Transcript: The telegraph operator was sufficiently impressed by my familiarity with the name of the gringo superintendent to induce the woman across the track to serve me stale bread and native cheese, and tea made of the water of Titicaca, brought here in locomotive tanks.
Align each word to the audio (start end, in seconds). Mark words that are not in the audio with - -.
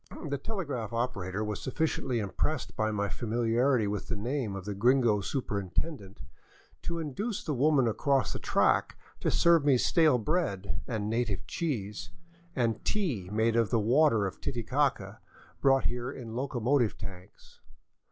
The 0.25 0.39
telegraph 0.39 0.93
operator 0.93 1.43
was 1.43 1.61
sufficiently 1.61 2.17
impressed 2.17 2.75
by 2.75 2.89
my 2.89 3.07
familiarity 3.07 3.85
with 3.85 4.07
the 4.07 4.15
name 4.15 4.55
of 4.55 4.65
the 4.65 4.73
gringo 4.73 5.21
superintendent 5.21 6.17
to 6.81 6.97
induce 6.97 7.43
the 7.43 7.53
woman 7.53 7.87
across 7.87 8.33
the 8.33 8.39
track 8.39 8.97
to 9.19 9.29
serve 9.29 9.63
me 9.63 9.77
stale 9.77 10.17
bread 10.17 10.81
and 10.87 11.07
native 11.07 11.45
cheese, 11.45 12.09
and 12.55 12.83
tea 12.83 13.29
made 13.31 13.55
of 13.55 13.69
the 13.69 13.79
water 13.79 14.25
of 14.25 14.41
Titicaca, 14.41 15.19
brought 15.61 15.85
here 15.85 16.11
in 16.11 16.33
locomotive 16.33 16.97
tanks. 16.97 17.59